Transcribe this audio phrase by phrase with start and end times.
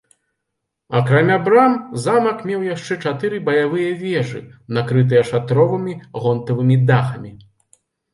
[0.99, 1.73] Акрамя брам
[2.05, 4.41] замак меў яшчэ чатыры баявыя вежы,
[4.79, 5.93] накрытыя шатровымі
[6.25, 7.31] гонтавымі дахамі.